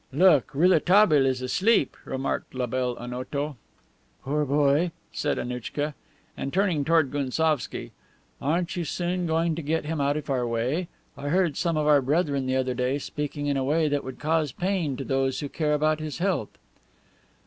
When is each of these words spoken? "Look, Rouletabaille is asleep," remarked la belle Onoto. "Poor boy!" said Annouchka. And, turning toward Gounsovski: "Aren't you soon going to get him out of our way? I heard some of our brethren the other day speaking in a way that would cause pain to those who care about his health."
"Look, 0.11 0.55
Rouletabaille 0.55 1.27
is 1.27 1.43
asleep," 1.43 1.95
remarked 2.05 2.55
la 2.55 2.65
belle 2.65 2.95
Onoto. 2.97 3.55
"Poor 4.23 4.45
boy!" 4.45 4.93
said 5.11 5.37
Annouchka. 5.37 5.93
And, 6.35 6.51
turning 6.51 6.83
toward 6.83 7.11
Gounsovski: 7.11 7.91
"Aren't 8.41 8.75
you 8.75 8.83
soon 8.83 9.27
going 9.27 9.53
to 9.53 9.61
get 9.61 9.85
him 9.85 10.01
out 10.01 10.17
of 10.17 10.27
our 10.27 10.47
way? 10.47 10.87
I 11.15 11.29
heard 11.29 11.55
some 11.55 11.77
of 11.77 11.85
our 11.85 12.01
brethren 12.01 12.47
the 12.47 12.55
other 12.55 12.73
day 12.73 12.97
speaking 12.97 13.45
in 13.45 13.57
a 13.57 13.63
way 13.63 13.87
that 13.89 14.03
would 14.03 14.17
cause 14.17 14.51
pain 14.51 14.97
to 14.97 15.03
those 15.03 15.39
who 15.39 15.47
care 15.49 15.75
about 15.75 15.99
his 15.99 16.17
health." 16.17 16.57